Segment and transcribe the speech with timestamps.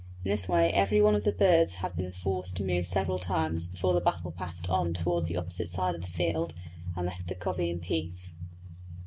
[0.25, 3.67] In this way every one of the birds had been forced to move several times
[3.67, 6.55] before the battle passed on towards the opposite side of the field
[6.95, 8.33] and left the covey in peace.